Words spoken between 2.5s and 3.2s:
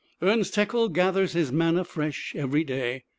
day.